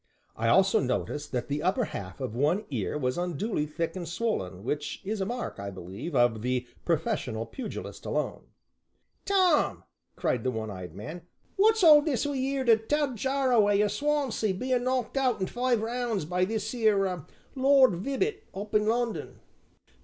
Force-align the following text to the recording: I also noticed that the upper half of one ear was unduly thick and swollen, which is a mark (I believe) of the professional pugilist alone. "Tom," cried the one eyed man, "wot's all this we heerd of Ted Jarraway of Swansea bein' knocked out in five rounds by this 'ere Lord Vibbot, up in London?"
I 0.35 0.47
also 0.47 0.79
noticed 0.79 1.31
that 1.31 1.47
the 1.47 1.61
upper 1.61 1.85
half 1.85 2.19
of 2.19 2.33
one 2.35 2.65
ear 2.71 2.97
was 2.97 3.19
unduly 3.19 3.67
thick 3.67 3.95
and 3.95 4.07
swollen, 4.09 4.63
which 4.63 4.99
is 5.05 5.21
a 5.21 5.27
mark 5.27 5.59
(I 5.59 5.69
believe) 5.69 6.15
of 6.15 6.41
the 6.41 6.65
professional 6.85 7.45
pugilist 7.45 8.07
alone. 8.07 8.45
"Tom," 9.25 9.83
cried 10.15 10.43
the 10.43 10.49
one 10.49 10.71
eyed 10.71 10.95
man, 10.95 11.27
"wot's 11.55 11.83
all 11.83 12.01
this 12.01 12.25
we 12.25 12.39
heerd 12.43 12.69
of 12.69 12.87
Ted 12.87 13.15
Jarraway 13.15 13.79
of 13.81 13.91
Swansea 13.91 14.55
bein' 14.55 14.85
knocked 14.85 15.17
out 15.17 15.39
in 15.39 15.45
five 15.45 15.83
rounds 15.83 16.25
by 16.25 16.45
this 16.45 16.73
'ere 16.73 17.23
Lord 17.53 17.93
Vibbot, 17.93 18.41
up 18.55 18.73
in 18.73 18.87
London?" 18.87 19.39